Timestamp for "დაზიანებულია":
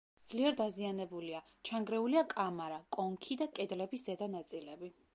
0.61-1.41